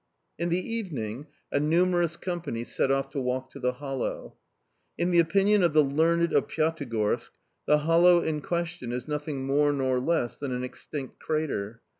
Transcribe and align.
In 0.39 0.49
the 0.49 0.57
evening, 0.73 1.27
a 1.51 1.59
numerous 1.59 2.17
company 2.17 2.63
set 2.63 2.89
off 2.89 3.11
to 3.11 3.21
walk 3.21 3.51
to 3.51 3.59
the 3.59 3.73
hollow. 3.73 4.35
In 4.97 5.11
the 5.11 5.19
opinion 5.19 5.61
of 5.61 5.73
the 5.73 5.83
learned 5.83 6.33
of 6.33 6.47
Pyatigorsk, 6.47 7.33
the 7.67 7.77
hollow 7.77 8.19
in 8.23 8.41
question 8.41 8.91
is 8.93 9.07
nothing 9.07 9.45
more 9.45 9.71
nor 9.71 9.99
less 9.99 10.37
than 10.37 10.51
an 10.53 10.63
extinct 10.63 11.19
crater. 11.19 11.83